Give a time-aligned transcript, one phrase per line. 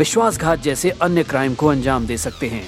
[0.00, 2.62] विश्वासघात जैसे अन्य क्राइम को अंजाम दे सकते हैं।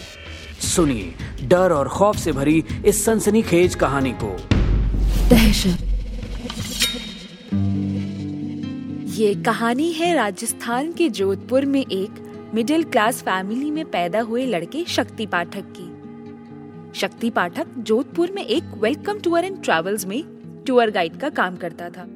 [0.61, 4.37] सुनिए, डर और खौफ से भरी इस सनसनीखेज कहानी को।
[5.29, 5.79] दहशत।
[9.19, 14.85] ये कहानी है राजस्थान के जोधपुर में एक मिडिल क्लास फैमिली में पैदा हुए लड़के
[14.85, 15.89] शक्ति पाठक की।
[17.01, 20.25] शक्ति पाठक जोधपुर में एक वेलकम टूर एंड ट्रेवल्स में
[20.67, 22.07] टूर गाइड का काम करता था।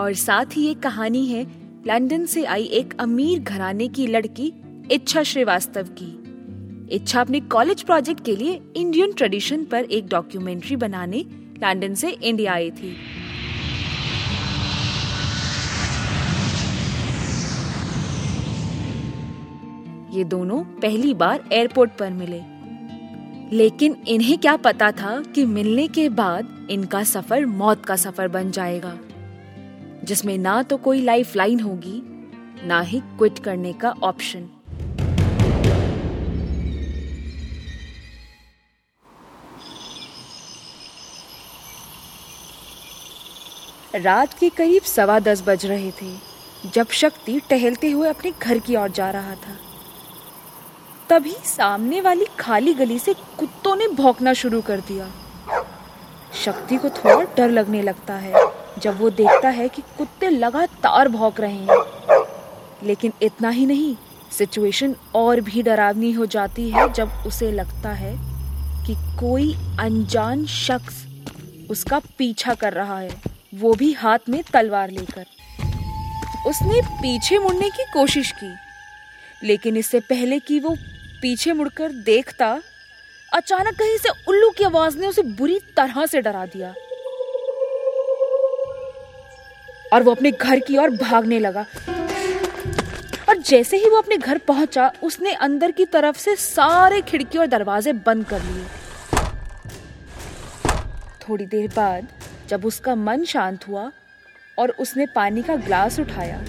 [0.00, 4.52] और साथ ही एक कहानी है, लंदन से आई एक अमीर घराने की लड़की
[4.90, 6.06] इच्छा श्रीवास्तव की।
[6.94, 11.18] इच्छा अपने कॉलेज प्रोजेक्ट के लिए इंडियन ट्रेडिशन पर एक डॉक्यूमेंट्री बनाने
[11.62, 12.90] लंदन से इंडिया आई थी।
[20.12, 22.42] ये दोनों पहली बार एयरपोर्ट पर मिले।
[23.56, 28.50] लेकिन इन्हें क्या पता था कि मिलने के बाद इनका सफ़र मौत का सफ़र बन
[28.50, 28.98] जाएगा,
[30.04, 32.02] जिसमें ना तो कोई लाइफ लाइन होगी,
[32.66, 34.48] ना ही क्विट करने का ऑप्शन
[43.94, 46.16] रात के करीब सवा दस बज रहे थे,
[46.74, 49.56] जब शक्ति टहलते हुए अपने घर की ओर जा रहा था।
[51.08, 55.10] तभी सामने वाली खाली गली से कुत्तों ने भौंकना शुरू कर दिया।
[56.44, 58.34] शक्ति को थोड़ा डर लगने लगता है,
[58.78, 62.26] जब वो देखता है कि कुत्ते लगातार भौंक रहे हैं।
[62.82, 63.96] लेकिन इतना ही नहीं,
[64.30, 68.14] सिचुएशन और भी डरावनी हो जाती है जब उसे लगता है
[68.86, 71.06] कि कोई अनजान शख्स
[71.70, 75.24] उसका पीछा कर रहा है। वो भी हाथ में तलवार लेकर।
[76.46, 78.52] उसने पीछे मुड़ने की कोशिश की,
[79.42, 80.74] लेकिन इससे पहले कि वो
[81.22, 82.60] पीछे मुड़कर देखता,
[83.32, 86.74] अचानक कहीं से उल्लू की आवाज़ ने उसे बुरी तरह से डरा दिया।
[89.92, 91.66] और वो अपने घर की ओर भागने लगा।
[93.28, 97.46] और जैसे ही वो अपने घर पहुँचा, उसने अंदर की तरफ़ से सारे खिड़की और
[97.46, 98.64] दरवाजे बंद कर लिए।
[101.20, 102.08] थोड़ी देर बाद
[102.50, 103.90] जब उसका मन शांत हुआ
[104.58, 106.42] और उसने पानी का ग्लास उठाया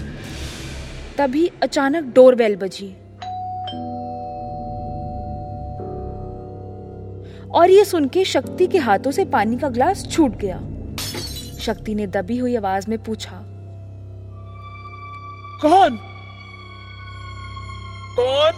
[1.17, 2.87] तभी अचानक डोरबेल बजी।
[7.49, 10.57] और ये सुन के शक्ति के हाथों से पानी का ग्लास छूट गया।
[11.59, 13.41] शक्ति ने दबी हुई आवाज़ में पूछा
[15.61, 15.97] कौन?
[18.15, 18.51] कौन?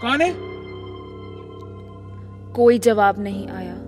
[0.00, 0.32] कौन है?
[2.52, 3.81] कोई जवाब नहीं आया।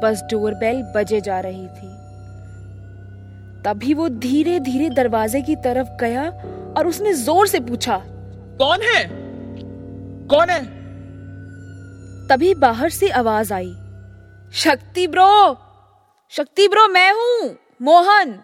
[0.00, 1.88] बस डोरबेल बजे जा रही थी।
[3.62, 6.28] तभी वो धीरे धीरे दरवाजे की तरफ़ गया
[6.78, 7.96] और उसने ज़ोर से पूछा
[8.58, 9.04] कौन है?
[10.28, 10.60] कौन है?
[12.28, 13.72] तभी बाहर से आवाज़ आई
[14.54, 15.56] शक्ति ब्रो
[16.32, 18.38] शक्ति ब्रो मैं हूँ मोहन।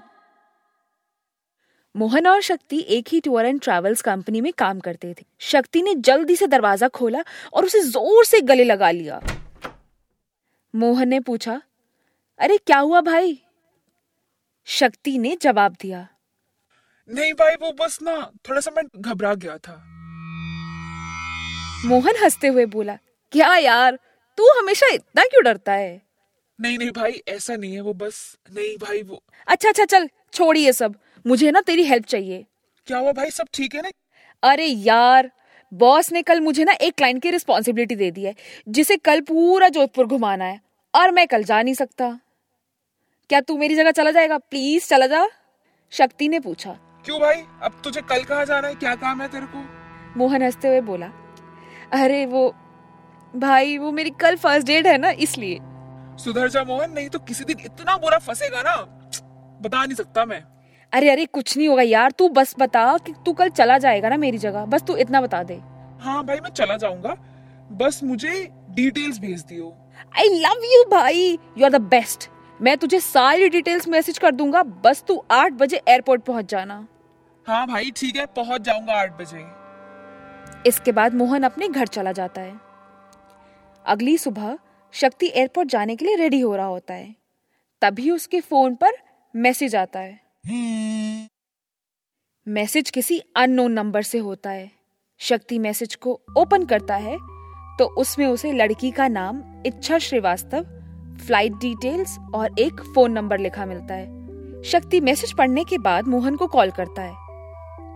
[1.95, 5.95] मोहन और शक्ति एक ही टूर एंड ट्रेवल्स कंपनी में काम करते थे। शक्ति ने
[6.01, 9.21] जल्दी से दरवाज़ा खोला और उसे ज़ोर से गले लगा लिया।
[10.77, 11.61] मोहन ने पूछा
[12.39, 13.39] अरे क्या हुआ भाई?
[14.67, 16.07] शक्ति ने जवाब दिया
[17.09, 18.17] नहीं भाई वो बस ना
[18.49, 19.75] थोड़ा सा मैं घबरा गया था।
[21.89, 22.99] मोहन हँसते हुए बोला
[23.33, 23.99] क्या यार
[24.39, 26.03] तू हमेशा इतना क्यों डरता है?
[26.61, 30.73] नहीं नहीं भाई ऐसा नहीं है वो बस नहीं भाई वो अच्छा अच्छा चल छोड़िए
[30.73, 30.95] सब
[31.27, 32.45] मुझे ना तेरी हेल्प चाहिए।
[32.87, 33.91] क्या हुआ भाई सब ठीक है ना?
[34.43, 35.31] अरे यार
[35.73, 38.35] बॉस ने कल मुझे ना एक क्लाइंट की रिस्पॉन्सिबिलिटी दे दी है
[38.69, 40.61] जिसे कल पूरा जोधपुर घुमाना है।
[40.97, 42.21] और मैं कल जा नहीं सकता।
[43.31, 44.39] क्या तू मेरी जगह चला जाएगा?
[44.39, 45.27] प्लीज़ चला जा।
[45.91, 46.73] शक्ति ने पूछा।
[47.05, 47.43] क्यों भाई?
[47.63, 48.75] अब तुझे कल कहा जाना है?
[48.75, 49.65] क्या काम है तेरे को?
[50.17, 51.07] मोहन हँसते हुए बोला
[51.93, 52.55] अरे वो
[53.37, 55.59] भाई वो मेरी कल फ़र्स्ट डेट है ना इसलिए।
[56.25, 58.77] सुधर जा मोहन नहीं तो किसी दिन इतना बुरा फंसेगा ना।
[59.63, 60.43] बता नहीं सकता मैं।
[60.93, 64.17] अरे अरे कुछ नहीं होगा यार। तू बस बता कि तू कल चला जाएगा ना
[64.17, 65.55] मेरी जगह। बस तू इतना बता दे।
[66.01, 67.15] हाँ भाई मैं चला जाऊँगा।
[67.73, 69.86] बस मुझे डिटेल्स भेज दियो।
[70.19, 71.39] आई लव यू भाई.
[71.59, 72.29] यू आर द बेस्ट
[72.61, 74.63] मैं तुझे सारी डिटेल्स मैसेज कर दूँगा.
[74.63, 76.87] बस तू आठ बजे एयरपोर्ट पहुँच जाना.
[77.47, 78.27] हाँ भाई ठीक है.
[78.27, 79.45] पहुँच जाऊँगा आठ बजे.
[80.69, 82.55] इसके बाद मोहन अपने घर चला जाता है.
[83.85, 84.59] अगली सुबह
[84.95, 87.15] शक्ति एयरपोर्ट जाने के लिए रेडी हो रहा होता है.
[87.83, 88.97] तभी उसके फ़ोन पर
[89.35, 90.21] मैसेज आता है.
[92.47, 94.71] मैसेज किसी अननोन नंबर से होता है.
[95.21, 97.17] शक्ति मैसेज को ओपन करता है.
[97.79, 100.67] तो उसमें उसे लड़की का नाम इच्छा श्रीवास्तव
[101.27, 106.37] फ़्लाइट डिटेल्स और एक फ़ोन नंबर लिखा मिलता है। शक्ति मैसेज पढ़ने के बाद मोहन
[106.37, 107.15] को कॉल करता है,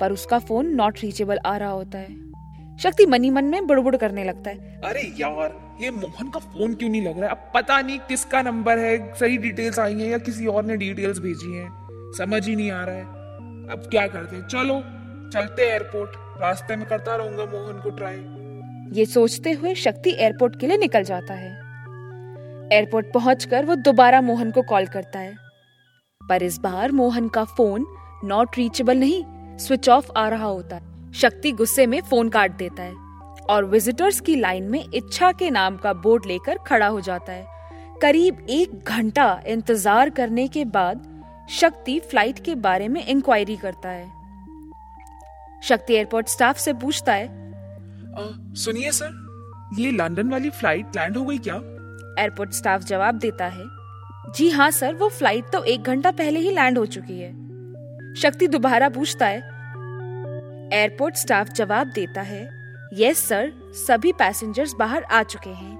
[0.00, 4.24] पर उसका फ़ोन नॉट रीचेबल आ रहा होता है। शक्ति मनी मन में बुड़बुड़ करने
[4.24, 7.36] लगता है। अरे यार, ये मोहन का फ़ोन क्यों नहीं लग रहा है?
[7.36, 11.18] अब पता नहीं किसका नंबर है, सही डिटेल्स आई हैं या किसी और ने डिटेल्स
[11.18, 11.68] भेजी हैं।
[12.18, 13.04] समझ ही नहीं आ रहा है।
[13.68, 14.46] अब क्या करते हैं?
[14.46, 14.80] चलो,
[15.30, 16.10] चलते एयरपोर्ट
[16.40, 18.16] रास्ते में करता रहूँगा मोहन को ट्राई
[18.92, 21.50] ये सोचते हुए शक्ति एयरपोर्ट के लिए निकल जाता है।
[22.72, 25.34] एयरपोर्ट पहुंचकर वो दोबारा मोहन को कॉल करता है।
[26.20, 27.86] पर इस बार मोहन का फ़ोन
[28.24, 29.22] नॉट रीचेबल नहीं,
[29.58, 32.94] स्विच ऑफ़ आ रहा होता है। शक्ति गुस्से में फ़ोन काट देता है
[33.50, 37.46] और विजिटर्स की लाइन में इच्छा के नाम का बोर्ड लेकर खड़ा हो जाता है।
[38.02, 41.06] करीब एक घंटा इंतज़ार करने के बाद
[41.50, 44.08] शक्ति फ़्लाइट के बारे में इंक्वायरी करता है।
[45.62, 47.39] शक्ति एयरपोर्ट स्टाफ से पूछता है
[48.54, 49.12] सुनिए सर,
[49.78, 51.54] ये लंदन वाली फ़्लाइट लैंड हो गई क्या?
[52.18, 53.64] एयरपोर्ट स्टाफ जवाब देता है,
[54.36, 58.46] जी हाँ सर, वो फ़्लाइट तो एक घंटा पहले ही लैंड हो चुकी है। शक्ति
[58.46, 59.38] दोबारा पूछता है।
[60.72, 62.48] एयरपोर्ट स्टाफ जवाब देता है,
[62.94, 65.78] यस सर, सभी पैसेंजर्स बाहर आ चुके हैं।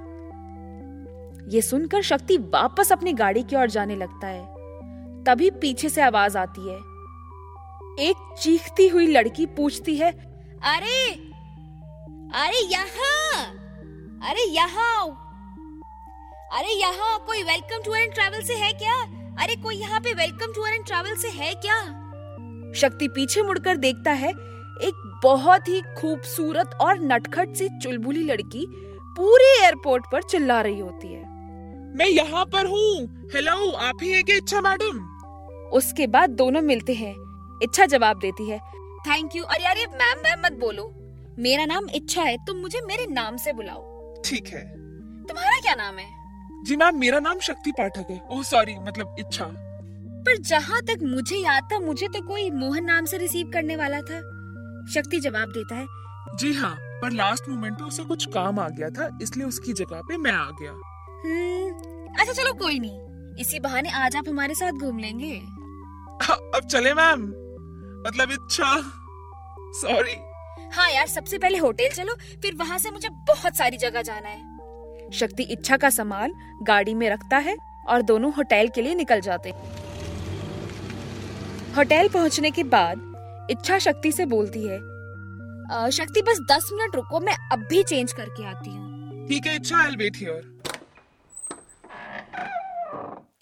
[1.49, 6.39] ये सुनकर शक्ति वापस अपनी गाड़ी की ओर जाने लगता है। तभी पीछे से आवाज़
[6.39, 6.77] आती है।
[8.01, 10.11] एक चीखती हुई लड़की पूछती है,
[10.67, 11.30] अरे
[12.35, 13.45] अरे यहाँ।
[14.31, 15.07] अरे यहाँ।
[16.53, 18.95] अरे यहाँ कोई वेलकम टूर एंड ट्रैवल से है क्या?
[19.43, 21.79] अरे कोई यहाँ पे वेलकम टूर एंड ट्रैवल से है क्या?
[22.73, 28.67] शक्ति पीछे मुड़कर देखता है एक बहुत ही खूबसूरत और नटखट सी चुलबुली लड़की
[29.17, 31.23] पूरे एयरपोर्ट पर चिल्ला रही होती है।
[31.97, 35.05] मैं यहाँ पर हूँ। हेलो आप ही है क्या इच्छा मैडम?
[35.73, 37.15] उसके बाद दोनों मिलते हैं।
[37.63, 38.59] इच्छा जवाब देती है।
[39.09, 40.93] थैंक यू अरे अरे मैम मैम मत बोलो।
[41.41, 44.63] मेरा नाम इच्छा है तुम मुझे मेरे नाम से बुलाओ। ठीक है।
[45.27, 46.07] तुम्हारा क्या नाम है?
[46.65, 49.45] जी मैम मेरा नाम शक्ति पाठक है। ओह सॉरी मतलब इच्छा।
[50.27, 54.01] पर जहाँ तक मुझे याद था मुझे तो कोई मोहन नाम से रिसीव करने वाला
[54.01, 54.21] था।
[54.95, 58.89] शक्ति जवाब देता है। जी हाँ पर लास्ट मोमेंट पे उसे कुछ काम आ गया
[58.91, 60.73] था इसलिए उसकी जगह पे मैं आ गया।
[61.25, 65.37] हम्म अच्छा चलो कोई नहीं। इसी बहाने आज आप हमारे साथ घूम लेंगे।
[66.31, 67.23] अब चले मैम।
[68.07, 68.75] मतलब इच्छा।
[69.81, 70.17] सॉरी
[70.73, 75.11] हाँ यार सबसे पहले होटल चलो फिर वहाँ से मुझे बहुत सारी जगह जाना है।
[75.13, 76.33] शक्ति इच्छा का सामान
[76.63, 77.57] गाड़ी में रखता है
[77.89, 79.51] और दोनों होटल के लिए निकल जाते
[81.77, 87.21] होटल पहुँचने के बाद इच्छा शक्ति से बोलती है अ, शक्ति बस दस मिनट रुको
[87.21, 90.59] मैं अब भी चेंज करके आती हूँ। ठीक है इच्छा आई वेट हियर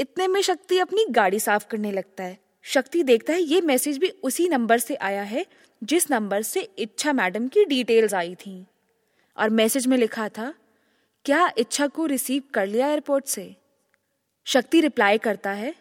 [0.00, 2.36] इतने में शक्ति अपनी गाड़ी साफ़ करने लगता है।
[2.66, 5.44] शक्ति देखता है ये मैसेज भी उसी नंबर से आया है
[5.82, 8.66] जिस नंबर से इच्छा मैडम की डिटेल्स आई थी।
[9.36, 10.54] और मैसेज में लिखा था
[11.24, 13.56] क्या इच्छा को रिसीव कर लिया एयरपोर्ट से?
[14.44, 15.74] शक्ति रिप्लाई करता है।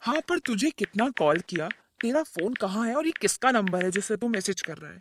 [0.00, 1.68] हाँ पर तुझे कितना कॉल किया?
[2.00, 4.96] तेरा फ़ोन कहाँ है और ये किसका नंबर है जिससे तू मैसेज कर रहा है?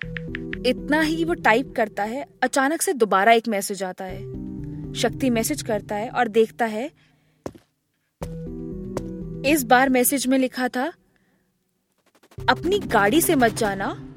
[0.66, 5.62] इतना ही वो टाइप करता है अचानक से दोबारा एक मैसेज आता है। शक्ति मैसेज
[5.62, 6.92] करता है और देखता है
[9.46, 10.94] इस बार मैसेज में लिखा था
[12.50, 14.09] अपनी गाड़ी से मत जाना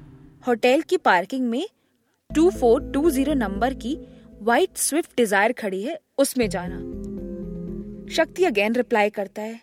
[0.47, 1.67] होटल की पार्किंग में
[2.31, 3.95] 2420 नंबर की
[4.41, 6.77] व्हाइट स्विफ्ट डिज़ायर खड़ी है उसमें जाना।
[8.15, 9.61] शक्ति अगेन रिप्लाई करता है।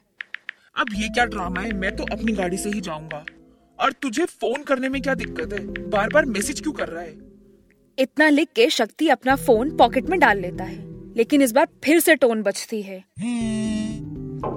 [0.76, 1.72] अब ये क्या ड्रामा है?
[1.74, 3.24] मैं तो अपनी गाड़ी से ही जाऊँगा।
[3.80, 5.60] और तुझे फ़ोन करने में क्या दिक्कत है?
[5.90, 7.18] बार बार मैसेज क्यों कर रहा है?
[7.98, 10.78] इतना लिख के शक्ति अपना फ़ोन पॉकेट में डाल लेता है
[11.16, 12.98] लेकिन इस बार फिर से टोन बचती है।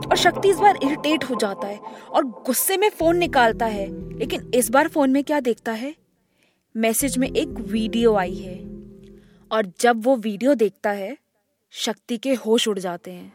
[0.02, 3.86] और शक्ति इस बार इरिटेट हो जाता है और गुस्से में फ़ोन निकालता है
[4.18, 5.94] लेकिन इस बार फ़ोन में क्या देखता है?
[6.76, 8.54] मैसेज में एक वीडियो आई है।
[9.50, 11.16] और जब वो वीडियो देखता है,
[11.70, 13.32] शक्ति के होश उड़ जाते हैं।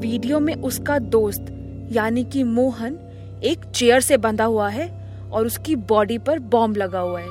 [0.00, 1.46] वीडियो में उसका दोस्त,
[1.92, 2.98] यानी कि मोहन,
[3.44, 4.88] एक चेयर से बंधा हुआ है
[5.30, 7.28] और उसकी बॉडी पर बॉम्ब लगा हुआ है।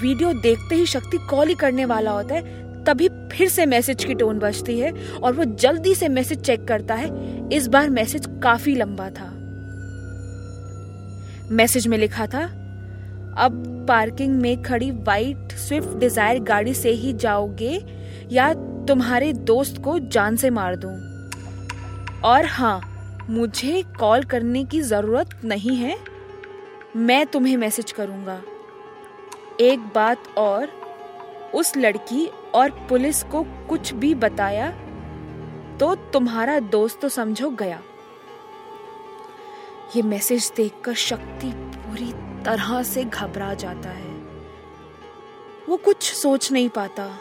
[0.00, 2.42] वीडियो देखते ही शक्ति कॉल ही करने वाला होता है,
[2.84, 6.94] तभी फिर से मैसेज की टोन बजती है और वो जल्दी से मैसेज चेक करता
[6.94, 7.08] है,
[7.48, 9.30] इस बार मैसेज काफ़ी लंबा था।
[11.50, 12.61] मैसेज में लिखा था
[13.34, 17.78] अब पार्किंग में खड़ी वाइट स्विफ्ट डिज़ायर गाड़ी से ही जाओगे
[18.32, 18.52] या
[18.88, 20.92] तुम्हारे दोस्त को जान से मार दूँ?
[22.24, 22.80] और हाँ
[23.30, 25.96] मुझे कॉल करने की ज़रूरत नहीं है।
[26.96, 28.40] मैं तुम्हें मैसेज करूँगा।
[29.60, 30.68] एक बात और,
[31.54, 34.70] उस लड़की और पुलिस को कुछ भी बताया
[35.80, 37.80] तो तुम्हारा दोस्त तो समझो गया।
[39.96, 42.12] ये मैसेज देखकर शक्ति पूरी
[42.44, 44.10] तरह से घबरा जाता है।
[45.68, 47.18] वो कुछ सोच नहीं पाता।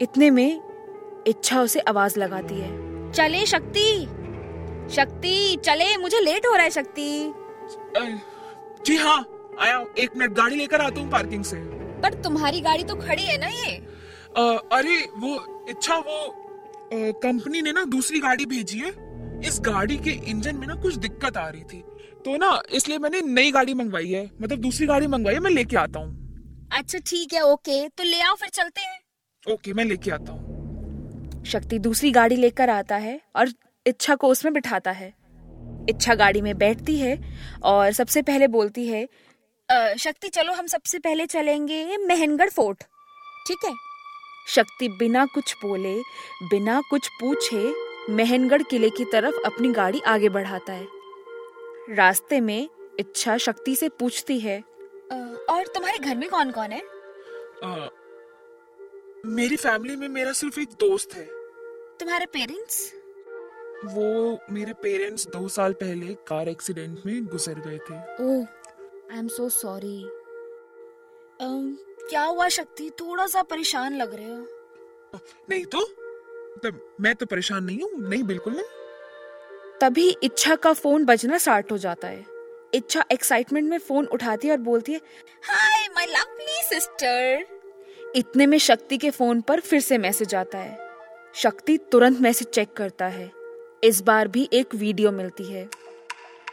[0.00, 0.60] इतने में
[1.26, 3.90] इच्छा उसे आवाज़ लगाती है। चले शक्ति
[4.90, 7.32] शक्ति चले मुझे लेट हो रहा है शक्ति।
[8.86, 9.18] जी हाँ
[9.60, 11.56] आया एक मिनट गाड़ी लेकर आता हूँ पार्किंग से।
[12.02, 13.72] पर तुम्हारी गाड़ी तो खड़ी है ना ये?
[14.36, 14.40] अ,
[14.72, 16.34] अरे वो इच्छा वो
[16.92, 18.90] कंपनी ने ना दूसरी गाड़ी भेजी है।
[19.48, 21.84] इस गाड़ी के इंजन में ना कुछ दिक्कत आ रही थी।
[22.24, 25.76] तो ना इसलिए मैंने नई गाड़ी मंगवाई है। मतलब दूसरी गाड़ी मंगवाई है मैं लेके
[25.76, 30.10] आता हूँ। अच्छा ठीक है ओके। तो ले आओ फिर चलते हैं। ओके मैं लेके
[30.10, 33.52] आता हूँ। शक्ति दूसरी गाड़ी लेकर आता है और
[33.86, 35.12] इच्छा को उसमें बिठाता है।
[35.90, 37.18] इच्छा गाड़ी में बैठती है
[37.62, 39.08] और सबसे पहले बोलती है
[39.68, 42.82] अ, शक्ति चलो हम सबसे पहले चलेंगे मेहनगढ़ फोर्ट।
[43.48, 43.72] ठीक है?
[44.48, 45.94] शक्ति बिना कुछ बोले
[46.42, 47.72] बिना कुछ पूछे
[48.12, 50.86] मेहनगढ़ किले की तरफ़ अपनी गाड़ी आगे बढ़ाता है।
[51.90, 52.68] रास्ते में
[52.98, 54.60] इच्छा शक्ति से पूछती है।
[55.50, 56.80] और तुम्हारे घर में कौन कौन है?
[57.64, 57.90] अ,
[59.26, 61.24] मेरी फैमिली में मेरा सिर्फ़ एक दोस्त है।
[62.00, 62.94] तुम्हारे पेरेंट्स
[63.84, 68.46] वो मेरे पेरेंट्स दो साल पहले कार एक्सीडेंट में गुजर गए थे। ओह
[69.12, 70.08] आई एम सो सॉरी
[72.10, 72.90] क्या हुआ शक्ति?
[72.90, 74.46] थोड़ा सा परेशान लग रहे हो।
[75.50, 75.84] नहीं तो?
[76.58, 78.87] तब मैं तो परेशान नहीं हूँ। नहीं बिल्कुल नहीं।
[79.80, 82.24] तभी इच्छा का फ़ोन बजना स्टार्ट हो जाता है।
[82.74, 85.00] इच्छा एक्साइटमेंट में फ़ोन उठाती है और बोलती है
[85.44, 87.46] हाय माय लवली सिस्टर
[88.16, 90.78] इतने में शक्ति के फ़ोन पर फिर से मैसेज आता है।
[91.34, 93.30] शक्ति तुरंत मैसेज चेक करता है।
[93.84, 95.68] इस बार भी एक वीडियो मिलती है।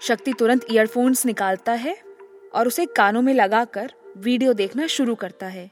[0.01, 1.98] शक्ति तुरंत ईयरफोन्स निकालता है
[2.53, 5.70] और उसे कानों में लगाकर वीडियो देखना शुरू करता है।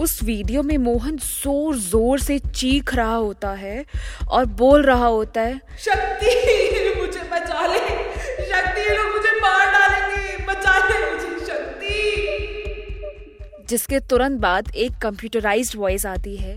[0.00, 3.84] उस वीडियो में मोहन ज़ोर ज़ोर से चीख रहा होता है
[4.28, 6.30] और बोल रहा होता है शक्ति
[7.00, 7.80] मुझे बचा ले
[8.46, 11.96] शक्ति लोग मुझे मार डालेंगे बचा ले मुझे शक्ति।
[13.68, 16.56] जिसके तुरंत बाद एक कंप्यूटराइज्ड वॉइस आती है।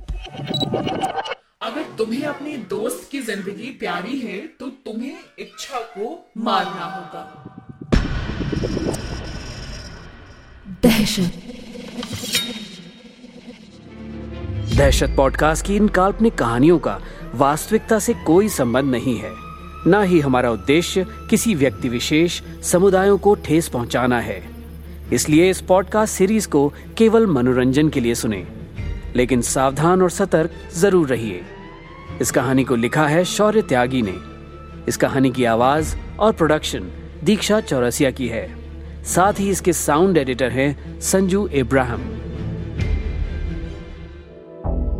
[1.61, 6.05] अगर तुम्हें अपनी दोस्त की ज़िंदगी प्यारी है तो तुम्हें इच्छा को
[6.39, 7.23] मारना होगा।
[10.83, 11.31] दहशत।
[14.77, 16.99] दहशत पॉडकास्ट की इन काल्पनिक कहानियों का
[17.35, 19.31] वास्तविकता से कोई संबंध नहीं है।
[19.87, 24.43] न ही हमारा उद्देश्य किसी व्यक्ति विशेष समुदायों को ठेस पहुंचाना है।
[25.13, 28.47] इसलिए इस पॉडकास्ट सीरीज़ को केवल मनोरंजन के लिए सुने।
[29.15, 31.41] लेकिन सावधान और सतर्क ज़रूर रहिए।
[32.21, 34.15] इस कहानी को लिखा है शौर्य त्यागी ने।
[34.87, 36.83] इस कहानी की आवाज़ और प्रोडक्शन
[37.23, 38.55] दीक्षा चौरसिया की है।
[39.03, 42.22] साथ ही इसके साउंड एडिटर हैं संजू इब्राहिम।